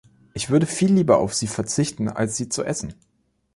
[0.33, 2.95] Ich würde viel lieber auf sie verzichten, als sie zu essen!